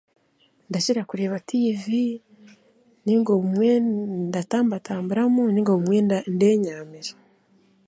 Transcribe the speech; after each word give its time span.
Ndakira 0.69 1.01
kureeba 1.09 1.37
TV, 1.49 1.83
nainga 3.03 3.31
obumwe 3.37 3.69
ndatambatamburamu 4.27 5.41
nainga 5.51 5.71
obumwe 5.75 5.99
nd'enyaamira. 6.33 7.13